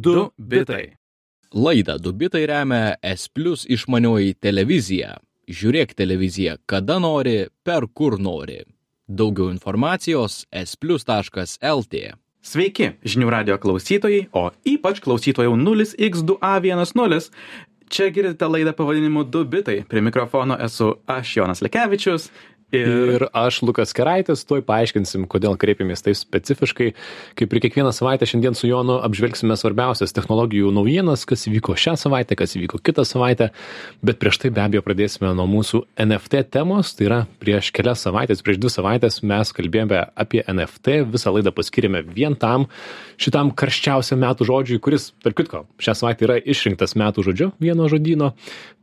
[0.00, 0.96] 2 bitai.
[1.52, 5.18] Laidą Dubitai remia S Plus išmanioji televizija.
[5.50, 8.62] Žiūrėk televiziją kada nori, per kur nori.
[9.08, 12.00] Daugiau informacijos splus.lt.
[12.40, 17.28] Sveiki, žinių radio klausytojai, o ypač klausytojų 0x2A10.
[17.90, 19.80] Čia girdite laidą pavadinimu 2 bitai.
[19.90, 22.30] Prie mikrofono esu aš Jonas Lekevičius.
[22.70, 22.86] Ir...
[23.16, 26.92] ir aš, Lukas Keraitis, tuoj paaiškinsim, kodėl kreipiamės taip specifiškai.
[27.38, 32.38] Kaip ir kiekvieną savaitę šiandien su Jonu apžvelgsime svarbiausias technologijų naujienas, kas įvyko šią savaitę,
[32.38, 33.50] kas įvyko kitą savaitę.
[34.06, 36.94] Bet prieš tai be abejo pradėsime nuo mūsų NFT temos.
[36.94, 42.04] Tai yra prieš kelias savaitės, prieš dvi savaitės mes kalbėjome apie NFT, visą laidą paskirėme
[42.06, 42.68] vien tam,
[43.18, 48.36] šitam karščiausiam metų žodžiui, kuris, per kitko, šią savaitę yra išrinktas metų žodžiu vieno žodino.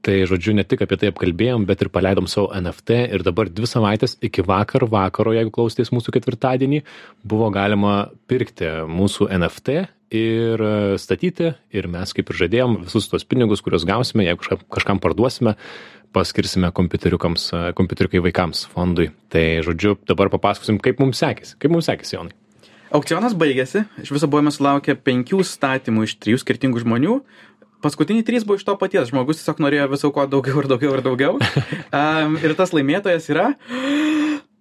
[0.07, 3.67] Tai žodžiu, ne tik apie tai apkalbėjom, bet ir paleidom savo NFT ir dabar dvi
[3.67, 6.80] savaitės iki vakar vakaro, jeigu klausėtės mūsų ketvirtadienį,
[7.27, 7.97] buvo galima
[8.31, 9.75] pirkti mūsų NFT
[10.16, 10.63] ir
[11.03, 15.58] statyti ir mes kaip ir žadėjom visus tos pinigus, kuriuos gausime, jeigu kažkam parduosime,
[16.16, 19.11] paskirsime kompiuteriukams, kompiuteriukai vaikams fondui.
[19.27, 21.59] Tai žodžiu, dabar papasakosim, kaip mums sekėsi.
[21.59, 22.38] Kaip mums sekėsi, Jonai?
[22.95, 27.17] Aukcionas baigėsi, iš viso buvome sulaukę penkių statymų iš trijų skirtingų žmonių,
[27.83, 29.09] paskutiniai trys buvo iš to paties.
[29.11, 31.39] Žmogus tiesiog norėjo viso ko daugiau ir daugiau ir daugiau.
[31.97, 33.45] Um, ir tas laimėtojas yra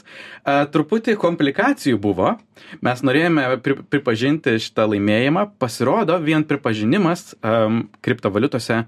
[0.00, 2.34] A, truputį komplikacijų buvo,
[2.80, 8.84] mes norėjome pri, pripažinti šitą laimėjimą, pasirodo, vien pripažinimas um, kriptovaliutose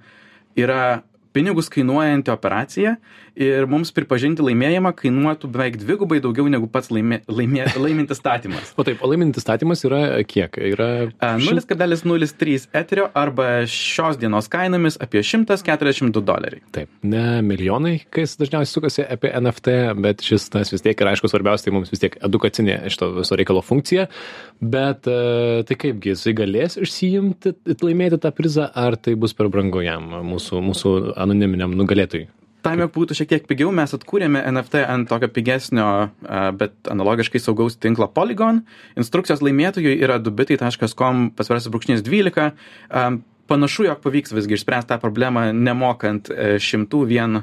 [0.57, 1.03] yra
[1.35, 2.97] pinigus kainuojanti operacija
[3.35, 8.71] ir mums pripažinti laimėjimą kainuotų beveik dvigubai daugiau negu pats laimė, laimė, laimintis statymas.
[8.79, 10.55] O taip, o laimintis statymas yra kiek?
[10.75, 16.63] Yra A, 0,03 eterio arba šios dienos kainomis apie 142 doleriai.
[16.75, 21.31] Taip, ne milijonai, kas dažniausiai sukasi apie NFT, bet šis tas vis tiek yra aišku
[21.31, 24.07] svarbiausia, tai mums vis tiek edukacinė šito viso reikalo funkcija.
[24.63, 29.83] Bet e, tai kaipgi jisai galės išsijimti, laimėti tą prizą, ar tai bus per brangu
[29.85, 30.95] jam, mūsų, mūsų
[31.25, 32.29] anoniminiam nugalėtojui?
[32.65, 35.89] Tam, jog būtų šiek tiek pigiau, mes atkūrėme NFT ant tokio pigesnio,
[36.57, 38.63] bet analogiškai saugaus tinklo Polygon.
[38.97, 42.49] Instrukcijos laimėtojui yra dubitai.com pasvirasis brūkšnys 12.
[42.89, 43.07] A,
[43.45, 47.43] Panašu, jog pavyks visgi išspręsti tą problemą, nemokant e, šimtų vien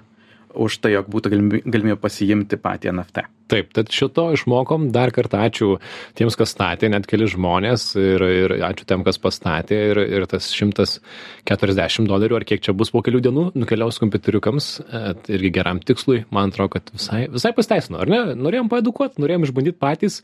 [0.58, 1.32] už tai, jog būtų
[1.62, 3.28] galimybė pasiimti patį NFT.
[3.52, 4.90] Taip, tad šito išmokom.
[4.96, 5.74] Dar kartą ačiū
[6.16, 9.80] tiems, kas statė, net keli žmonės ir, ir ačiū tiem, kas pastatė.
[9.92, 15.04] Ir, ir tas 140 dolerių, ar kiek čia bus po kelių dienų, nukeliaus kompiuteriukams e,
[15.36, 16.24] irgi geram tikslui.
[16.34, 18.22] Man atrodo, kad visai, visai pasteisino, ar ne?
[18.40, 20.22] Norėjom paedukuoti, norėjom išbandyti patys.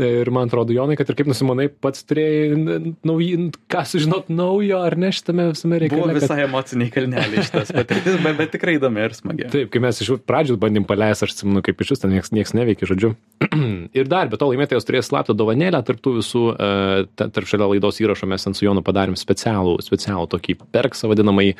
[0.00, 4.96] Ir man atrodo, Jonai, kad ir kaip nusimonai, pats turėjai nauji, ką sužinot naujo, ar
[4.96, 6.06] ne šitame visame reikale.
[6.06, 9.50] Buvo kad- visai emociniai kalneliai šitas patirtis, bet, bet tikrai įdomi ir smagi.
[9.52, 12.54] Taip, kai mes iš pradžių bandėm paleisti, aš atsimenu, kaip iš vis ten nieks, nieks
[12.70, 13.14] neveikia, žodžiu.
[13.98, 18.28] ir dar, be to laimėtojas turės slaptą dovanėlę, tarptų visų, uh, tarp šalia laidos įrašo
[18.30, 21.54] mes ant su Jonu padarėm specialų, specialų tokį perksą vadinamai.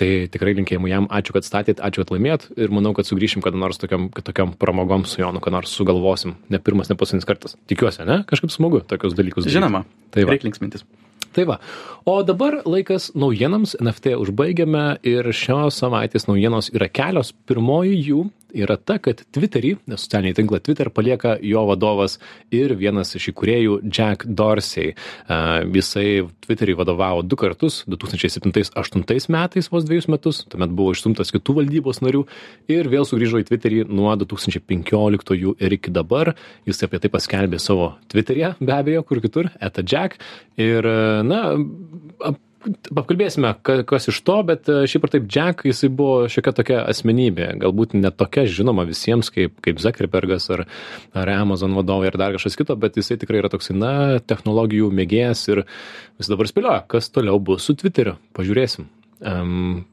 [0.00, 3.60] Tai tikrai linkėjimų jam, ačiū, kad statėt, ačiū, kad laimėt ir manau, kad sugrįšim kada
[3.60, 6.38] nors tokiam, tokiam pramogom su Jonu, kada nors sugalvosim.
[6.48, 7.58] Ne pirmas, ne paskutinis kartas.
[7.70, 8.22] Tikiuosi, ne?
[8.30, 9.44] Kažkaip smagu tokius dalykus.
[9.44, 9.58] daryt.
[9.60, 9.84] Žinoma,
[10.14, 10.32] Tai va.
[10.34, 10.86] reikia linksmintis.
[11.30, 11.60] Tai va.
[12.10, 13.76] O dabar laikas naujienams.
[13.78, 17.30] NFT užbaigiame ir šios savaitės naujienos yra kelios.
[17.46, 18.24] Pirmoji jų
[18.54, 22.18] yra ta, kad Twitterį, socialinį tinklą Twitter palieka jo vadovas
[22.54, 24.94] ir vienas iš įkūrėjų Jack Dorsey.
[25.28, 26.06] Jisai
[26.46, 32.26] Twitterį vadovavo du kartus- 2007-2008 metais, vos dviejus metus, tuomet buvo išstumtas kitų valdybos narių
[32.68, 36.34] ir vėl sugrįžo į Twitterį nuo 2015 ir iki dabar.
[36.66, 40.18] Jis apie tai paskelbė savo Twitter'e, be abejo, kur kitur, eta Jack.
[40.58, 40.82] Ir,
[41.24, 41.56] na,
[42.24, 46.52] ap- Apkalbėsime, ka- kas iš to, bet e, šiaip ar taip Jack, jisai buvo šiokia
[46.58, 50.66] tokia asmenybė, galbūt ne tokia žinoma visiems kaip, kaip Zuckerbergas ar,
[51.16, 55.46] ar Amazon vadovai ar dar kažkas kito, bet jisai tikrai yra toksai, na, technologijų mėgėjas
[55.54, 55.62] ir
[56.20, 58.18] vis dabar spėlioja, kas toliau bus su Twitteriu.
[58.36, 58.90] Pažiūrėsim.
[59.24, 59.86] Um,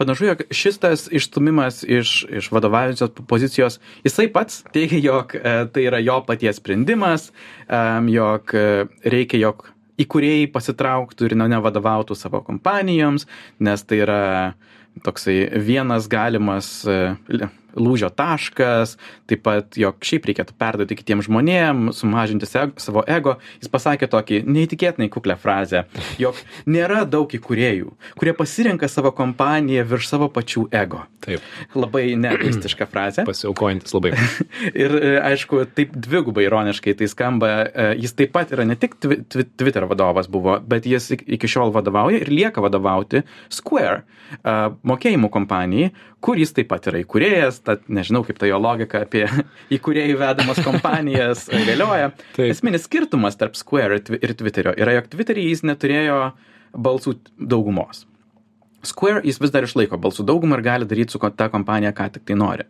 [0.00, 5.84] Panašu, jog šis tas išstumimas iš, iš vadovaujančios pozicijos, jisai pats teigia, jog e, tai
[5.84, 7.28] yra jo paties sprendimas,
[7.68, 7.82] e,
[8.16, 8.64] jog e,
[9.04, 9.68] reikia, jog
[10.02, 13.26] įkūrėjai pasitrauktų ir ne- nevadovautų savo kompanijoms,
[13.62, 14.20] nes tai yra
[15.04, 17.16] toksai vienas galimas e,
[17.76, 18.96] lūžio taškas,
[19.30, 23.36] taip pat, jog šiaip reikėtų perduoti kitiems žmonėms, sumažinti seg- savo ego.
[23.62, 25.84] Jis pasakė tokį neįtikėtinai kuklę frazę,
[26.20, 26.36] jog
[26.66, 31.04] nėra daug įkūrėjų, kurie pasirenka savo kompaniją virš savo pačių ego.
[31.22, 31.40] Taip,
[31.78, 33.22] Labai neegoistiška frazė.
[33.28, 34.10] pasiaukojantis labai.
[34.82, 37.50] Ir e, aišku, taip dvigubai ironiškai tai skamba.
[37.70, 41.22] e, Jis taip pat yra ne tik twi twi Twitter vadovas buvo, bet jis ik-
[41.38, 43.22] iki šiol vadovauja ir lieka vadovauti
[43.54, 45.92] Square e, mokėjimų kompanijai,
[46.22, 49.26] kur jis taip pat yra įkūrėjas, tad nežinau, kaip ta jo logika apie
[49.76, 52.12] įkūrėjų vedamas kompanijas e, galioja.
[52.36, 52.48] Taip.
[52.50, 56.22] Esminis skirtumas tarp Square ir Twi- ir Twitterio yra, jog Twitter'y jis neturėjo
[56.72, 58.06] balsų daugumos.
[58.82, 62.24] Square jis vis dar išlaiko balsų daugumą ir gali daryti su ta kompanija, ką tik
[62.26, 62.64] tai nori.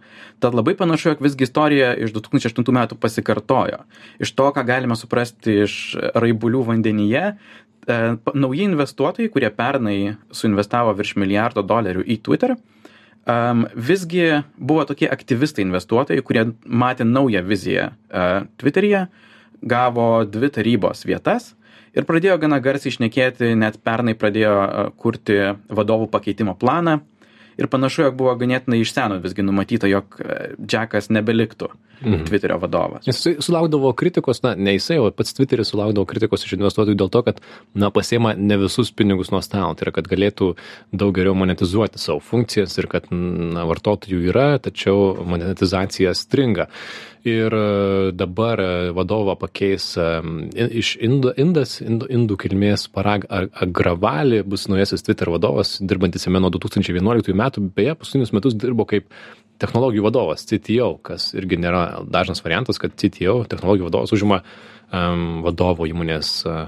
[0.44, 3.80] Tad labai panašu, jog visgi istorija iš 2008 metų pasikartojo.
[4.20, 5.76] Iš to, ką galime suprasti iš
[6.12, 7.98] raibulių vandenyje, e,
[8.34, 9.96] nauji investuotojai, kurie pernai
[10.36, 12.58] suinvestavo virš milijardo dolerių į Twitter,
[13.26, 19.06] um, visgi buvo tokie aktyvistai investuotojai, kurie matė naują viziją uh, Twitteryje,
[19.62, 21.52] gavo dvi tarybos vietas
[21.92, 25.38] ir pradėjo gana garsiai išnekėti, net pernai pradėjo uh, kurti
[25.69, 27.00] vadovų pakeitimo planą.
[27.60, 30.19] Ir panašu, jog buvo ganėtinai iš seno visgi numatyta, jog
[30.69, 31.72] Jackas nebeliktų
[32.04, 32.25] Mhm.
[32.26, 33.06] Twitterio vadovas.
[33.06, 37.22] Jis sulaukdavo kritikos, na, ne jisai, o pats Twitteris sulaukdavo kritikos iš investuotojų dėl to,
[37.28, 37.40] kad,
[37.78, 40.52] na, pasiema ne visus pinigus nuo stalo, tai yra, kad galėtų
[40.90, 46.69] daug geriau monetizuoti savo funkcijas ir kad, na, vartotojų yra, tačiau monetizacija stringa.
[47.22, 50.06] Ir e, dabar e, vadovą pakeis e,
[50.80, 56.42] iš Indo, Indas, Indų, Indų kilmės Parag Ag- Agravali, bus naujasis Twitter vadovas, dirbantis jame
[56.42, 59.06] nuo 2011 metų, beje, paskutinius metus dirbo kaip
[59.62, 65.86] technologijų vadovas, CTO, kas irgi nėra dažnas variantas, kad CTO, technologijų vadovas, užima um, vadovo
[65.86, 66.64] įmonės, uh,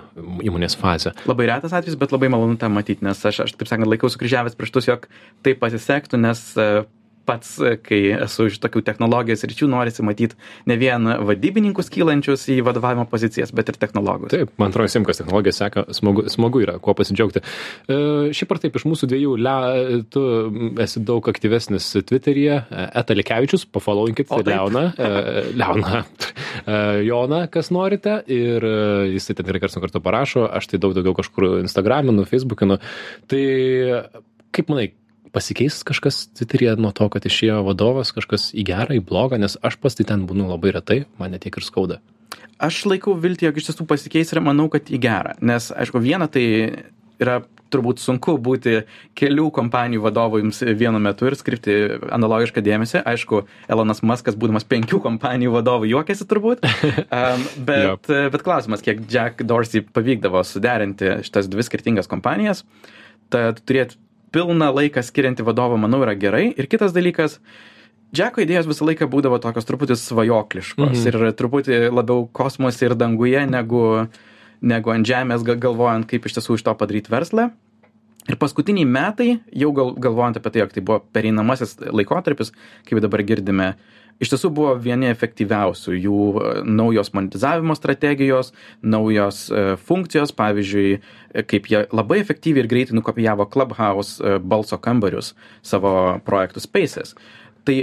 [0.46, 1.16] įmonės fazę.
[1.26, 4.54] Labai retas atvejis, bet labai malonu tą matyti, nes aš, aš taip sakant, laikau sukryžiavęs
[4.58, 5.08] prieštus, jog
[5.42, 6.84] tai pasisektų, nes e,
[7.26, 10.38] pats, e, kai esu iš tokių technologijos ryčių, norisi matyti
[10.70, 14.32] ne vien vadybininkus kylančius į vadovavimo pozicijas, bet ir technologus.
[14.34, 17.44] Taip, man atrodo, visiems, kas technologiją seka, smagu, smagu yra, kuo pasidžiaugti.
[17.88, 17.98] E,
[18.36, 19.56] šiaip ar taip, iš mūsų dviejų, le,
[20.14, 20.24] tu
[20.84, 24.52] esi daug aktyvesnis Twitter'yje, e, Etalikevičius, pafollowinkit O, taip.
[24.52, 26.02] Leoną, e, Leoną,
[26.66, 28.76] e, Joną, kas norite, ir e,
[29.14, 32.78] jis tai ten tikrai karts nuo karto parašo, aš tai daug daugiau kažkur Instagraminu, Facebookinu.
[33.30, 33.44] Tai
[34.54, 34.92] kaip manai,
[35.34, 39.78] pasikeis kažkas Twitter'yje nuo to, kad išėjo vadovas, kažkas į gerą, į blogą, nes aš
[39.82, 42.00] pas tai ten būnu labai retai, mane tiek ir skauda.
[42.62, 45.34] Aš laikau viltį, jog iš tiesų pasikeis ir manau, kad į gerą.
[45.42, 46.44] Nes, aišku, viena tai
[47.22, 47.42] yra
[47.74, 48.82] turbūt sunku būti
[49.18, 51.74] kelių kompanijų vadovu jums vienu metu ir skirti
[52.14, 53.02] analogišką dėmesį.
[53.10, 56.64] Aišku, Elonas Muskas, būdamas penkių kompanijų vadovu, juokiasi turbūt.
[57.14, 62.62] Um, bet, bet klausimas, kiek Jack Dorsey pavykdavo suderinti šitas dvi skirtingas kompanijas,
[63.32, 63.98] tad turėti
[64.34, 66.48] pilną laiką skirianti vadovą, manau, yra gerai.
[66.58, 67.38] Ir kitas dalykas,
[68.14, 71.06] Džeko idėjos visą laiką būdavo tokios truputį svajokliškos Mhm.
[71.08, 74.06] ir truputį labiau kosmose ir danguje negu,
[74.62, 77.48] negu ant žemės, ga- galvojant, kaip iš tiesų iš to padaryti verslą.
[78.24, 82.54] Ir paskutiniai metai, jau gal, galvojant apie tai, jog tai buvo pereinamasis laikotarpis,
[82.88, 83.74] kaip dabar girdime,
[84.22, 91.44] iš tiesų buvo vieni efektyviausių jų e, naujos monetizavimo strategijos, naujos e, funkcijos, pavyzdžiui, e,
[91.50, 95.34] kaip jie labai efektyviai ir greitai nukopijavo Clubhouse balso kambarius
[95.66, 95.92] savo
[96.24, 97.12] projektų Spaces.
[97.68, 97.76] Tai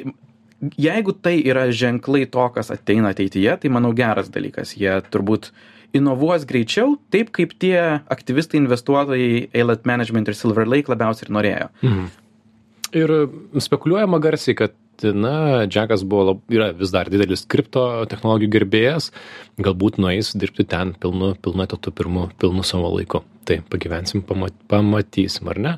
[0.78, 4.76] jeigu tai yra ženklai to, kas ateina ateityje, tai manau geras dalykas.
[4.78, 5.52] Jie turbūt
[5.98, 7.78] inovuos greičiau, taip kaip tie
[8.12, 11.72] aktyvistai investuotojai Eilat Management ir Silver Lake labiausiai ir norėjo.
[11.82, 12.06] Mhm.
[13.02, 13.14] Ir
[13.64, 14.74] spekuliuojama garsiai, kad,
[15.16, 19.12] na, Džekas buvo, lab, yra vis dar didelis kripto technologijų gerbėjas,
[19.64, 23.24] galbūt nueis dirbti ten pilnu, pilnu etatu, pirmu, pilnu savo laiku.
[23.48, 25.78] Tai pagyvensim, pamat, pamatysim, ar ne?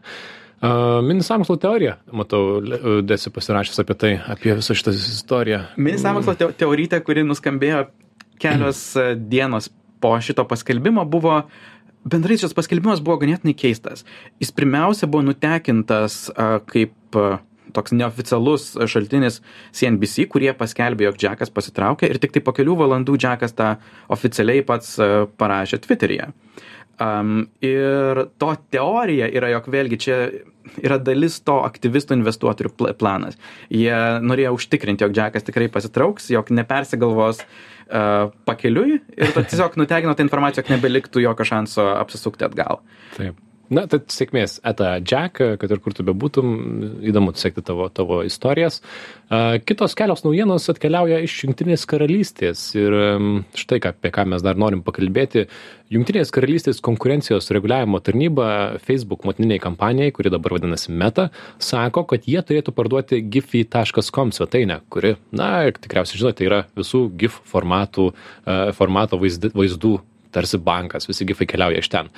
[0.63, 2.62] Uh, Mini sąmokslo teorija, matau,
[3.03, 5.60] desi pasirašęs apie tai, apie visą šitą istoriją.
[5.77, 7.82] Mini sąmokslo teo- teorytė, kuri nuskambėjo
[8.39, 8.86] kelios
[9.27, 9.67] dienos
[10.03, 11.39] po šito paskelbimo, buvo
[12.03, 14.03] bendrai šis paskelbimas buvo ganėtinai keistas.
[14.43, 17.39] Jis pirmiausia buvo nutekintas a, kaip a,
[17.74, 19.39] toks neoficialus šaltinis
[19.74, 23.74] CNBC, kurie paskelbė, jog Džekas pasitraukė ir tik tai po kelių valandų Džekas tą
[24.13, 24.95] oficialiai pats
[25.39, 26.29] parašė Twitteryje.
[27.02, 30.18] Um, ir to teorija yra, jog vėlgi čia
[30.84, 33.40] yra dalis to aktyvistų investuotojų pl planas.
[33.74, 40.28] Jie norėjo užtikrinti, jog Džekas tikrai pasitrauks, jog nepersigalvos uh, pakeliui ir tiesiog nutegino tą
[40.28, 42.84] informaciją, jog nebeliktų jokio šanso apsisukti atgal.
[43.18, 43.42] Taip.
[43.72, 46.50] Na, tad sėkmės, Eta Jack, kad ir kur tu bebūtum,
[47.08, 48.82] įdomu sekti tavo, tavo istorijas.
[49.63, 52.96] Kitos kelios naujienos atkeliauja iš Junktinės karalystės ir
[53.58, 55.46] štai ką, apie ką mes dar norim pakalbėti.
[55.93, 58.48] Junktinės karalystės konkurencijos reguliavimo tarnyba
[58.84, 61.29] Facebook motininiai kampanijai, kuri dabar vadinasi Meta,
[61.62, 68.10] sako, kad jie turėtų parduoti giphy.com svetainę, kuri, na, tikriausiai žinote, yra visų GIF formatų,
[68.12, 70.00] e, formato vaizd- vaizdų
[70.34, 72.10] tarsi bankas, visi gifai keliauja iš ten.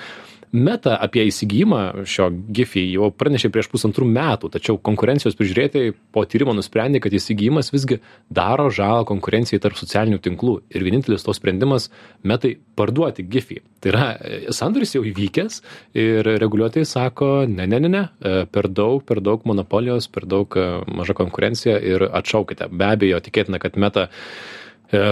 [0.56, 6.54] Meta apie įsigijimą šio Giphy jau pranešė prieš pusantrų metų, tačiau konkurencijos prižiūrėtojai po tyrimo
[6.56, 7.98] nusprendė, kad įsigijimas visgi
[8.32, 11.90] daro žalą konkurencijai tarp socialinių tinklų ir vienintelis to sprendimas
[12.24, 13.60] Metai parduoti Giphy.
[13.84, 15.60] Tai yra, e, sandoris jau įvykęs
[16.00, 20.56] ir reguliuotojai sako, ne, ne, ne, ne, e, per daug, per daug monopolijos, per daug
[20.56, 22.72] e, maža konkurencija ir atšaukite.
[22.72, 24.08] Be abejo, tikėtina, kad Meta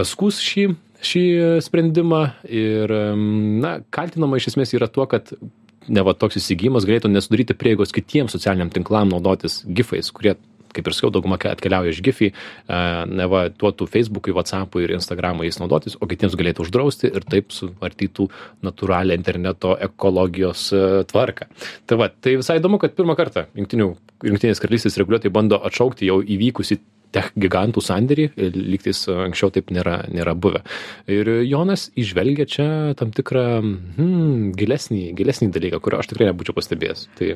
[0.07, 0.67] skūs šį
[1.03, 1.25] šį
[1.65, 2.93] sprendimą ir
[3.63, 5.33] na kaltinama iš esmės yra tuo kad
[5.91, 10.38] neva toks įsigijimas galėtų nesudaryti prieigos kitiem socialiniam tinklam naudotis gifais kurie
[10.74, 15.45] kaip ir sakiau dauguma ke- atkeliauja iš giphy a, neva duotų feisbukui whatsappui ir instagramui
[15.45, 18.25] jais naudotis o kitiems galėtų uždrausti ir taip suvartytų
[18.65, 21.50] natūralią interneto ekologijos e, tvarką.
[21.86, 23.91] Tai va tai visai įdomu kad pirmą kartą jungtinių
[24.31, 26.79] jungtinės karalystės reguliuotojai bando atšaukti jau įvykusį
[27.13, 30.63] tech gigantų sandėrį, lygtais anksčiau taip nėra, nėra buvę.
[31.12, 37.08] Ir Jonas išvelgia čia tam tikrą hmm, gilesnį, gilesnį dalyką, kurio aš tikrai nebūčiau pastebėjęs.
[37.20, 37.36] Tai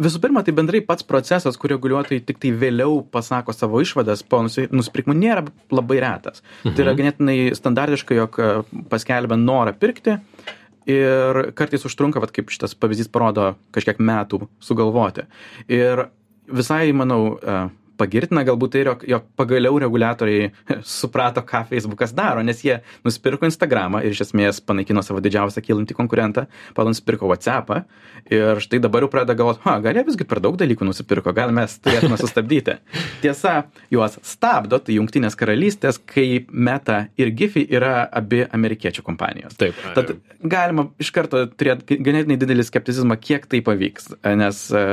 [0.00, 4.38] Visų pirma, tai bendrai pats procesas, kur reguliuotojai tik tai vėliau pasako savo išvadas po
[4.46, 6.40] nusi- nusipirkimo, nėra labai retas.
[6.62, 8.48] Tai yra ganėtinai standartiška, jog e,
[8.88, 10.16] paskelbia norą pirkti
[10.88, 15.26] ir kartais užtrunka, vat, kaip šitas pavyzdys parodo, kažkiek metų sugalvoti.
[15.68, 16.06] Ir
[16.48, 17.58] visai, manau, e,
[18.00, 20.50] pagirtina galbūt tai, jog, jog pagaliau reguliatoriai
[20.98, 25.96] suprato, ką Facebookas daro, nes jie nusipirko Instagramą ir iš esmės panaikino savo didžiausią kylantį
[25.98, 27.82] konkurentą, po to nusipirko WhatsAppą
[28.30, 31.52] ir štai dabar jau pradeda galvoti, ha, gal jie visgi per daug dalykų nusipirko, gal
[31.56, 32.78] mes turėtume sustabdyti.
[33.22, 33.54] Tiesa,
[33.92, 39.56] juos stabdo, tai Junktinės karalystės, kai Meta ir Giphy yra abi amerikiečių kompanijos.
[39.60, 39.78] Taip.
[39.96, 44.84] Tad galima iš karto turėti ganėtinai didelį skepticizmą, kiek tai pavyks, nes e,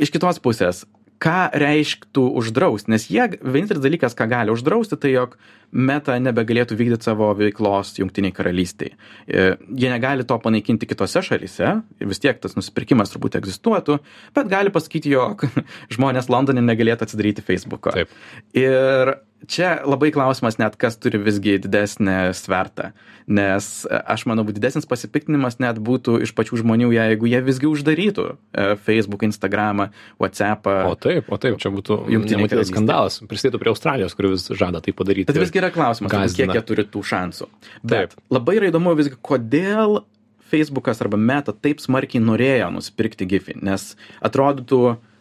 [0.00, 0.84] iš kitos pusės,
[1.20, 5.36] ką reikštų uždrausti, nes jie, vienintelis dalykas, ką gali uždrausti, tai jog
[5.70, 8.94] meta nebegalėtų vykdyti savo veiklos jungtiniai karalystiai.
[9.28, 9.44] E,
[9.76, 14.00] Jie negali to panaikinti kitose šalyse, vis tiek tas nusipirkimas turbūt egzistuotų,
[14.36, 15.44] bet gali pasakyti, jog
[15.94, 17.94] žmonės Londone negalėtų atsidaryti Facebook'o.
[17.94, 18.16] Taip.
[18.56, 19.14] Ir
[19.48, 22.90] čia labai klausimas net, kas turi visgi didesnę svertą,
[23.30, 28.26] nes e, aš manau, didesnis pasipiktinimas net būtų iš pačių žmonių, jeigu jie visgi uždarytų
[28.30, 30.76] e, Facebook, Instagramą, WhatsAppą.
[30.90, 32.76] O taip, o taip, čia būtų Jungtinė nematytas karalystė.
[32.76, 33.18] skandalas.
[33.30, 35.30] Prisidėtų prie Australijos, kuri vis žada tai padaryti.
[35.32, 37.50] Bet visgi yra klausimas, turbūt, kiek jie turi tų šansų.
[37.82, 38.24] Bet Taip.
[38.32, 40.02] labai yra įdomu visgi, kodėl
[40.50, 43.92] Facebookas arba Meta taip smarkiai norėjo nusipirkti GIFI, nes
[44.26, 44.80] atrodytų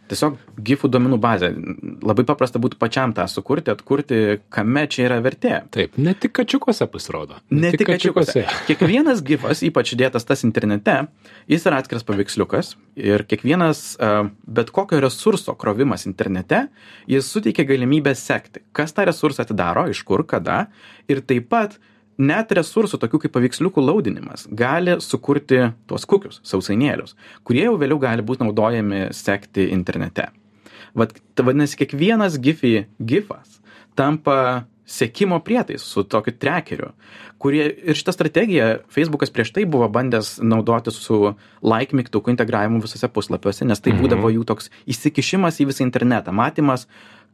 [0.09, 1.49] tiesiog GIFų duomenų bazė.
[2.05, 5.55] Labai paprasta būtų pačiam tą sukurti, atkurti, kame čia yra vertė.
[5.73, 7.39] Taip, ne tik kačiukuose pasirodo.
[7.53, 8.45] Ne tik kačiukuose.
[8.69, 10.97] Kiekvienas gifas, ypač dėtas tas internete,
[11.51, 14.13] jis yra atskiras paveiksliukas ir kiekvienas a,
[14.47, 16.65] bet kokio resurso krovimas internete,
[17.09, 20.65] jis suteikia galimybę sekti, kas tą resursą atidaro, iš kur, kada
[21.09, 21.79] ir taip pat
[22.19, 27.15] net resursų, tokių kaip paveiksliukų laudinimas, gali sukurti tuos kukius, sausainėlius,
[27.47, 30.29] kurie jau vėliau gali būti naudojami sekti internete.
[30.97, 33.59] Vat, tai vadinasi, kiekvienas gify gifas
[33.97, 36.87] tampa sekimo prietaisų su tokiu trekeriu,
[37.41, 43.09] kurie ir šitą strategiją Facebookas prieš tai buvo bandęs naudoti su like mygtukų integravimu visose
[43.13, 46.87] puslapiuose, nes tai būdavo jų toks įsikišimas į visą internetą, matymas,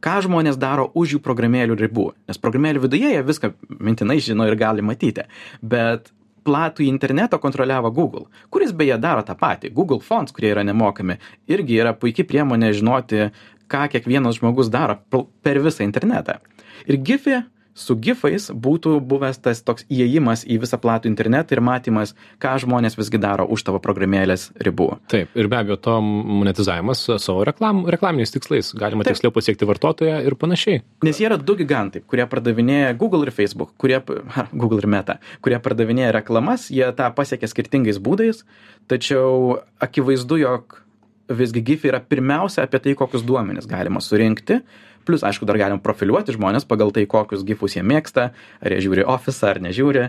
[0.04, 2.10] ką žmonės daro už jų programėlių ribų.
[2.28, 5.26] Nes programėlių viduje jie viską mintinai žino ir gali matyti.
[5.62, 6.12] Bet
[6.46, 9.72] platų internetą kontroliavo Google, kuris beje daro tą patį.
[9.74, 11.18] Google Fonts, kurie yra nemokami,
[11.50, 13.30] irgi yra puikia priemonė žinoti,
[13.66, 15.00] ką kiekvienas žmogus daro
[15.42, 16.38] per visą internetą.
[16.86, 17.40] Ir Giphy
[17.76, 22.96] su gifais būtų buvęs tas toks įėjimas į visą platų internetą ir matymas, ką žmonės
[22.98, 24.88] visgi daro už tavo programėlės ribų.
[25.12, 28.72] Taip, ir be abejo, to monetizavimas savo reklam, reklaminiais tikslais.
[28.78, 29.14] Galima Taip.
[29.14, 30.80] tiksliau pasiekti vartotoją ir panašiai.
[31.06, 34.00] Nes jie yra du gigantai, kurie pardavinėja Google ir Facebook, kurie,
[34.36, 38.42] ha, Google ir Meta, kurie pardavinėja reklamas, jie tą pasiekia skirtingais būdais,
[38.90, 40.80] tačiau akivaizdu, jog
[41.28, 44.60] visgi GIF yra pirmiausia apie tai, kokius duomenis galima surinkti.
[45.06, 49.06] Plus, aišku, dar galim profiliuoti žmonės pagal tai, kokius gifus jie mėgsta, ar jie žiūri
[49.06, 50.08] office ar nežiūri.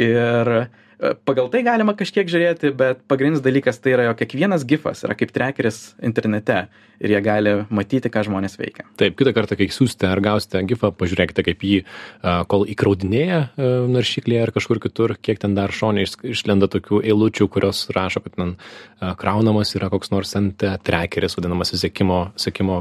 [0.00, 0.62] Ir e,
[1.28, 5.32] pagal tai galima kažkiek žiūrėti, bet pagrindinis dalykas tai yra, jog kiekvienas gifas yra kaip
[5.34, 6.66] trekeris internete
[6.98, 8.82] ir jie gali matyti, ką žmonės veikia.
[8.98, 11.76] Taip, kitą kartą, kai siūsite ar gausite gifą, pažiūrėkite, kaip jį,
[12.50, 13.40] kol įkraudinėja
[13.94, 18.56] naršyklėje ar kažkur kitur, kiek ten dar šonė išlenda tokių eilučių, kurios rašo, kad ten
[19.20, 22.80] kraunamas yra koks nors ant trekeris, vadinamas sekimo, sekimo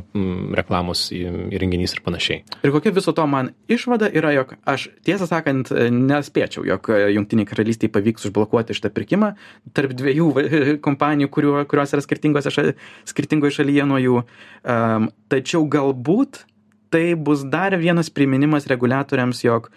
[0.57, 2.41] reklamos įrenginys ir panašiai.
[2.65, 7.93] Ir kokia viso to man išvada yra, jog aš tiesą sakant nespėčiau, jog Junktiniai karalystiai
[8.07, 9.33] pavyks užblokuoti šitą pirkimą
[9.75, 10.29] tarp dviejų
[10.85, 12.73] kompanijų, kuriuo, kurios yra šal,
[13.05, 14.23] skirtingoje šalyje nuo jų.
[14.63, 16.45] Um, tačiau galbūt
[16.89, 19.69] tai bus dar vienas priminimas reguliatoriams, jog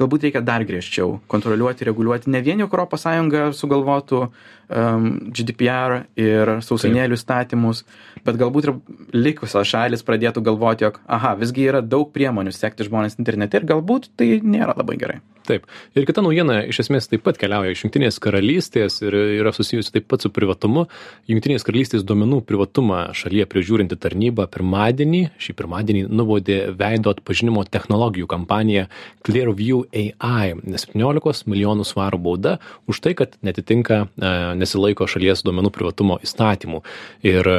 [0.00, 7.20] galbūt reikia dar griežčiau kontroliuoti, reguliuoti ne vien jau ES sugalvotų um, GDPR ir sausainėlių
[7.20, 7.84] statymus,
[8.24, 8.74] bet galbūt ir
[9.12, 14.10] likusios šalis pradėtų galvoti, jog, aha, visgi yra daug priemonių sekti žmonės internete ir galbūt
[14.16, 15.66] tai nėra labai gerai taip.
[15.94, 20.08] Ir kita naujiena iš esmės taip pat keliauja iš jungtinės karalystės ir yra susijusi taip
[20.10, 20.86] pat su privatumu.
[21.30, 28.86] Jungtinės karalystės duomenų privatumą šalyje prižiūrinti tarnyba pirmadienį šį pirmadienį nubaudė veido atpažinimo technologijų kompaniją
[29.26, 32.56] clearview ai septyniolikos milijonų svarų bauda
[32.90, 36.82] už tai kad neatitinka e, nesilaiko šalies duomenų privatumo įstatymų.
[37.26, 37.58] Ir e,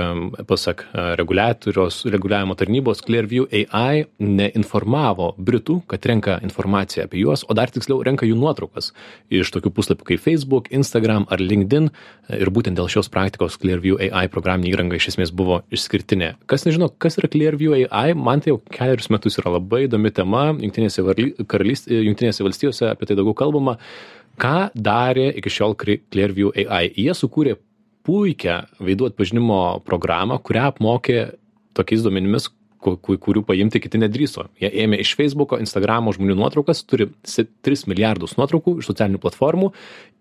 [0.50, 7.72] pasak e, reguliavimo tarnybos clearview ai neinformavo britų kad renka informaciją apie juos o dar
[7.75, 8.91] tiksliau renka jų nuotraukas
[9.34, 11.91] iš tokių puslapių kaip Facebook, Instagram ar LinkedIn
[12.39, 16.34] ir būtent dėl šios praktikos Clearview AI programinė įranga iš esmės buvo išskirtinė.
[16.50, 20.48] Kas nežino, kas yra Clearview AI, man tai jau keliarius metus yra labai įdomi tema,
[20.55, 23.77] Junktinėse, Junktinėse valstijose apie tai daugiau kalbama.
[24.41, 26.89] Ką darė iki šiol Clearview AI?
[26.96, 27.55] Jie sukūrė
[28.05, 31.20] puikią veidų atpažinimo programą, kurią apmokė
[31.75, 32.50] tokiais duomenimis,
[32.94, 34.48] kurių paimti kiti nedrįso.
[34.62, 39.72] Jie ėmė iš Facebooko, Instagramo žmonių nuotraukas, turi 3 milijardus nuotraukų iš socialinių platformų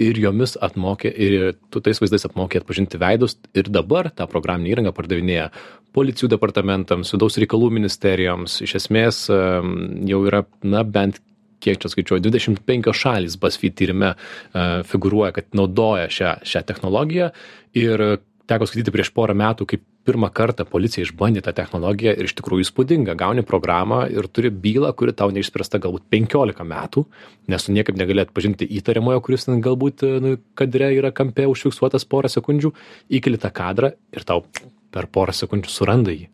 [0.05, 4.95] ir jomis atmokė, ir tu tais vaizdais apmokė atpažinti veidus ir dabar tą programinę įrangą
[4.97, 5.51] pardavinėja
[5.95, 8.59] policijų departamentams, vidaus reikalų ministerijoms.
[8.67, 11.21] Iš esmės jau yra, na, bent
[11.65, 17.31] kiek čia skaičiuoju, 25 šalis BuzzFeed tyrime uh, figuruoja, kad naudoja šią, šią technologiją
[17.79, 18.05] ir
[18.51, 22.67] teko skaityti prieš porą metų, kaip pirmą kartą policija išbandė tą technologiją ir iš tikrųjų
[22.67, 23.17] įspūdinga.
[23.19, 27.07] Gauni programą ir turi bylą kuri tau neišspręsta galbūt penkiolika metų
[27.51, 32.31] nes tu niekaip negali atpažinti įtariamojo kuris ten galbūt nu kadre yra kampe užfiksuotas porą
[32.33, 32.73] sekundžių
[33.19, 34.45] įkeli tą kadrą ir tau
[34.95, 36.29] per porą sekundžių suranda jį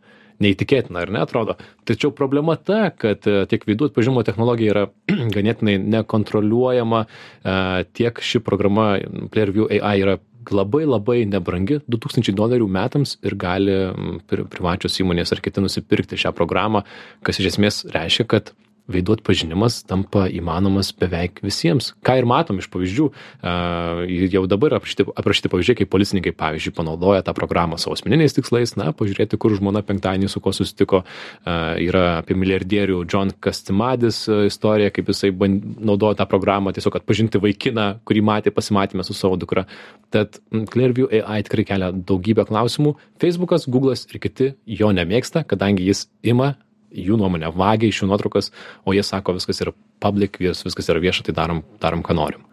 [0.45, 1.57] neįtikėtina ar ne atrodo.
[1.89, 4.87] Tačiau problema ta kad e, tiek veidų atpažinimo technologija yra
[5.37, 7.55] ganėtinai nekontroliuojama e,
[7.97, 8.93] tiek ši programa
[9.33, 10.19] clearview ai yra
[10.51, 11.83] labai labai nebrangi.
[11.87, 13.77] Du tūkstančiai dolerių metams ir gali
[14.31, 16.85] pri privačios įmonės ar kiti nusipirkti šią programą
[17.27, 18.55] kas iš esmės reiškia kad
[18.91, 21.93] veidų atpažinimas tampa įmanomas beveik visiems.
[22.07, 23.07] Ką ir matom iš pavyzdžių
[24.35, 28.75] jau dabar aprašyti aprašyti pavyzdžiai kaip policininkai pavyzdžiui panaudoja tą programą savo asmeniniais tikslais.
[28.81, 31.03] Na pažiūrėti kur žmona penktadienį su kuo susitiko.
[31.47, 37.89] Yra apie milijardierių džon kastimadis istorija kaip jisai ban naudojo tą programą tiesiog atpažinti vaikiną
[38.09, 39.67] kurį matė pasimatyme su savo dukra.
[40.15, 40.41] Tad
[40.73, 42.97] clearview ai tikrai kelia daugybę klausimų.
[43.23, 46.55] Feisbukas guglas ir kiti jo nemėgsta kadangi jis ima
[46.91, 48.51] jų nuomone vagia iš jų nuotraukas
[48.85, 52.47] o jie sako viskas yra public vis viskas yra vieša tai darom darom ką norim.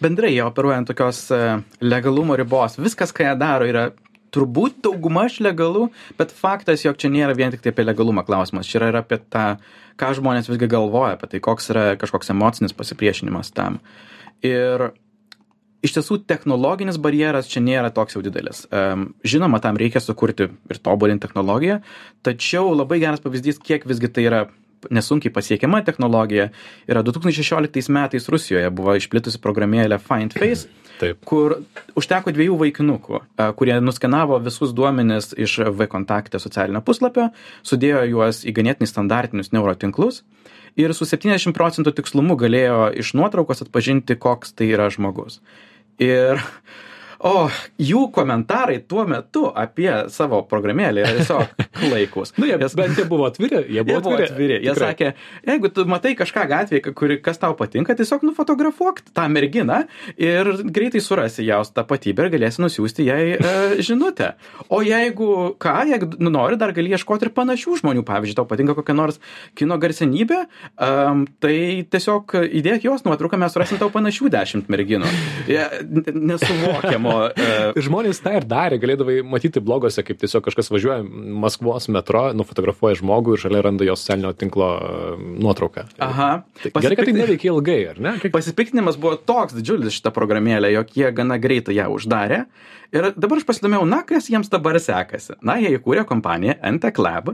[0.00, 1.40] Bendrai jie operuoja ant tokios e,
[1.84, 2.78] legalumo ribos.
[2.80, 3.90] Viskas ką jie daro yra
[4.34, 5.86] turbūt daugmaž legalu
[6.18, 8.68] bet faktas jog čia nėra vien tiktai apie legalumą klausimas.
[8.68, 9.46] Čia yra ir apie tą
[10.00, 13.80] ką žmonės visgi galvoja apie tai koks yra kažkoks emocinis pasipriešinimas tam.
[14.44, 14.90] Ir
[15.86, 18.66] iš tiesų technologinis barjeras čia nėra toks jau didelis
[19.24, 21.80] žinoma tam reikia sukurti ir tobulint technologiją
[22.26, 24.46] tačiau labai geras pavyzdys kiek visgi tai yra
[24.90, 26.50] nesunkiai pasiekiama technologija
[26.88, 30.68] yra du tūkstančiai šešioliktais metais rusijoje buvo išplitusi programėlė find face
[31.00, 31.20] Taip.
[31.28, 31.58] kur
[31.98, 33.18] užteko dviejų vaikinukų,
[33.58, 37.26] kurie nuskenavo visus duomenis iš VKontakte socialinio puslapio,
[37.66, 40.22] sudėjo juos į ganėtinai standartinius neurotinklus
[40.80, 45.42] ir su 70 procentų tikslumu galėjo iš nuotraukos atpažinti, koks tai yra žmogus
[45.98, 46.40] ir
[47.26, 47.46] o
[47.82, 52.32] jų komentarai tuo metu apie savo programėlę yra tiesiog klaikus.
[52.36, 54.28] Na, nu, jie, Nes, bent jie buvo atviri, jie buvo, jie buvo atviri.
[54.30, 54.58] atviri.
[54.60, 54.90] Jie tikrai.
[54.92, 55.10] sakė,
[55.50, 59.82] jeigu tu matai kažką gatvėje, kuri, kas tau patinka, tiesiog nufotografuok tą merginą
[60.20, 63.54] ir greitai surasi jos tapatybę ir galėsi nusiųsti jai e,
[63.86, 64.32] žinutę.
[64.70, 65.30] O jeigu
[65.62, 68.04] ką, jeigu nu, nori, dar gali ieškoti ir panašių žmonių.
[68.06, 69.20] Pavyzdžiui, tau patinka kokia nors
[69.58, 70.44] kino garsenybė,
[70.78, 71.56] um, tai
[71.90, 75.10] tiesiog įdėk jos nuotrauką, mes surasim tau panašių dešimt merginų.
[75.50, 75.68] Ja,
[76.14, 77.15] nesuvokiama
[77.76, 81.00] Ir žmonės tą ir darė, galėdavai matyti blogose, kaip tiesiog kažkas važiuoja
[81.42, 85.02] Maskvos metro, nufotografuoja žmogų ir šalia randa jo socialinio tinklo e,
[85.42, 85.86] nuotrauką.
[86.02, 86.30] aha.
[86.62, 88.16] Tai gerai, kad tai neveikia ilgai, ar ne?
[88.22, 88.34] Kiek...
[88.34, 92.44] Pasipiktinimas buvo toks didžiulis šitą programėlę, jog jie gana greitai ją uždarė.
[92.94, 95.36] Ir dabar aš pasidomėjau, na, kas jiems dabar sekasi.
[95.46, 97.32] Na, jie įkūrė kompaniją NTEC Lab,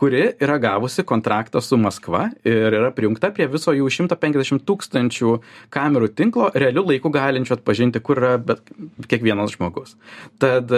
[0.00, 5.38] kuri yra gavusi kontraktą su Maskva ir yra prijungta prie viso jų 150 tūkstančių
[5.72, 8.62] kamerų tinklo, realių laikų galinčių atpažinti, kur yra bet
[9.08, 9.96] kiekvienas žmogus.
[10.42, 10.72] Tad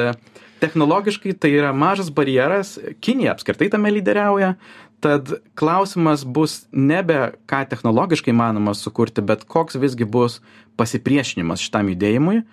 [0.63, 4.55] technologiškai tai yra mažas barjeras, Kinija apskritai tame lyderiauja,
[5.03, 10.39] tad klausimas bus nebe ką technologiškai manoma sukurti, bet koks visgi bus
[10.79, 12.45] pasipriešinimas šitam judėjimui.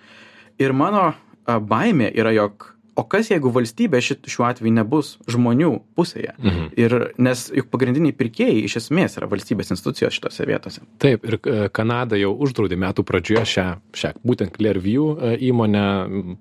[0.60, 1.12] Ir mano
[1.46, 6.34] baimė yra, jog o kas jeigu valstybė šit, šiuo atveju nebus žmonių pusėje?
[6.38, 6.68] Mhm.
[6.80, 10.84] Ir nes juk pagrindiniai pirkėjai iš esmės yra valstybės institucijos šitose vietose.
[11.02, 15.84] Taip, ir e, Kanada jau uždraudė metų pradžioje šią, šią būtent Clearview e, įmonę,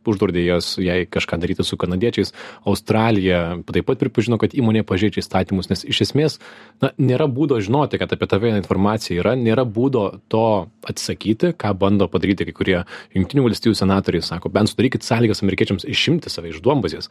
[0.10, 2.34] uždraudė jas, jai kažką daryti su kanadiečiais.
[2.70, 6.40] Australija taip pat pripažino, kad įmonė pažeidžia įstatymus, nes iš esmės
[6.84, 10.46] na, nėra būdo žinoti, kad apie tave informacija yra, nėra būdo to
[10.90, 12.78] atsakyti, ką bando padaryti kai kurie
[13.16, 17.10] Junktinių valstybių senatoriai, sako, bent sudarykit sąlygas amerikiečiams išimti save iš duombazės.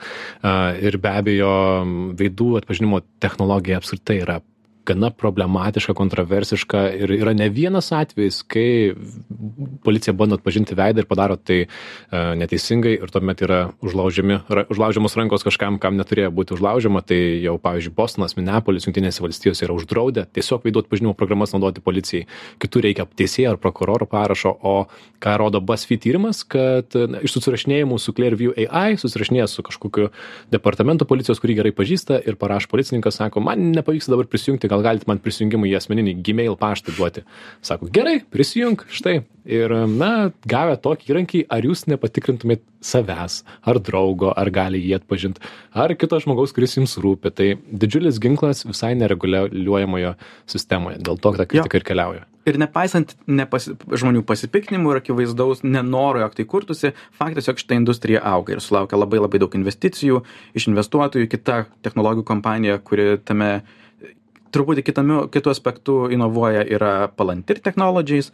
[0.83, 1.53] Ir be abejo,
[2.19, 4.41] veidų atpažinimo technologija apskritai yra
[4.89, 8.95] gana problematiška, kontroversiška ir yra ne vienas atvejis, kai
[9.85, 11.69] policija bando atpažinti veidą ir padaro tai e,
[12.41, 17.05] neteisingai ir tuomet yra užlaužiamos rankos kažkam, kam neturėjo būti užlaužiama.
[17.09, 22.27] Tai jau, pavyzdžiui, Bostonas, Minneapolis, Junktinėse valstijose yra uždraudę tiesiog veidų atpažinimo programas naudoti policijai.
[22.63, 24.77] Kitur reikia teisėjo ar prokuroro parašo, o
[25.23, 30.11] ką rodo BuzzFeed tyrimas, kad na, iš susirašinėjimų su Clearview AI susirašinėja su kažkokiu
[30.53, 35.09] departamento policijos, kurį gerai pažįsta ir parašo policininkas, sako, man nepavyksta dabar prisijungti, gal galite
[35.11, 37.25] man prisijungimą į asmeninį Gmail paštą duoti.
[37.65, 39.21] Sako, gerai, prisijung, štai.
[39.49, 45.41] Ir, na, gavę tokį įrankį, ar jūs nepatikrintumėt savęs, ar draugo, ar gali jį atpažinti,
[45.73, 47.33] ar kito žmogaus, kuris jums rūpi.
[47.33, 51.01] Tai didžiulis ginklas visai nereguliuojamoje sistemoje.
[51.01, 52.27] Dėl to ta kritika ir keliauja.
[52.49, 58.23] Ir nepaisant nepasi, žmonių pasipiktinimų ir akivaizdaus nenoro, jog tai kurtųsi, faktas, jog šitą industriją
[58.25, 60.23] auga ir sulaukia labai labai daug investicijų
[60.57, 63.51] iš investuotojų, kita technologijų kompanija, kuri tame
[64.55, 68.33] truputį kitame, kitų aspektų inovuoja, yra Palantir Technologies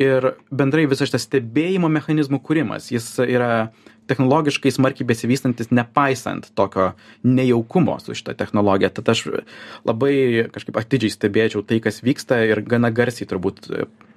[0.00, 3.70] ir bendrai visas šitas stebėjimo mechanizmų kūrimas, jis yra
[4.10, 6.92] technologiškai smarkiai besivystantis, nepaisant tokio
[7.24, 8.92] nejaukumo su šita technologija.
[8.92, 9.24] Tad aš
[9.88, 13.70] labai kažkaip atidžiai stebėčiau tai, kas vyksta ir gana garsiai turbūt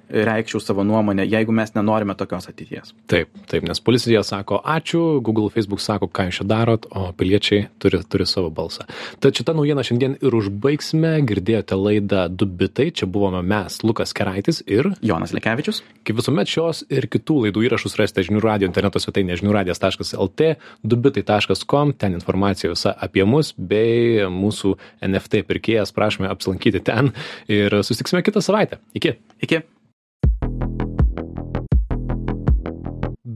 [0.10, 2.94] reikščiau savo nuomonę, jeigu mes nenorime tokios ateities.
[3.12, 7.68] Taip, taip, nes policija sako ačiū, Google, Facebook sako, ką jūs čia darot, o piliečiai
[7.82, 8.88] turi, turi savo balsą.
[9.24, 11.14] Tad šitą naujieną šiandien ir užbaigsime.
[11.28, 15.84] Girdėjote laidą Dubitai, čia buvome mes, Lukas Keraitis ir Jonas Lekevičius.
[16.08, 20.54] Kaip visuomet šios ir kitų laidų įrašus rasite žinių radio interneto svetainė žiniųradijas.lt,
[20.88, 24.76] dubitai.com, ten informacija visa apie mus bei mūsų
[25.08, 27.14] NFT pirkėjas, prašome apsilankyti ten
[27.52, 28.82] ir susitiksime kitą savaitę.
[28.98, 29.18] Iki.
[29.44, 29.66] Iki.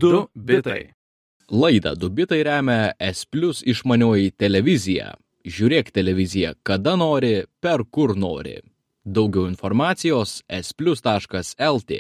[0.02, 0.94] Du bitai.
[1.52, 5.12] Laidą Dubitai remia S plus išmanioji televizija.
[5.46, 8.60] Žiūrėk televiziją kada nori, per kur nori.
[9.06, 12.00] Daugiau informacijos splus.lt.